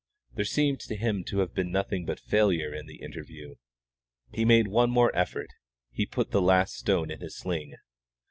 There 0.33 0.45
seemed 0.45 0.79
to 0.79 0.95
him 0.95 1.23
to 1.25 1.37
have 1.41 1.53
been 1.53 1.69
nothing 1.71 2.05
but 2.07 2.19
failure 2.19 2.73
in 2.73 2.87
the 2.87 3.03
interview. 3.03 3.57
He 4.33 4.45
made 4.45 4.67
one 4.67 4.89
more 4.89 5.15
effort; 5.15 5.49
he 5.91 6.07
put 6.07 6.31
the 6.31 6.41
last 6.41 6.73
stone 6.73 7.11
in 7.11 7.19
his 7.21 7.37
sling. 7.37 7.75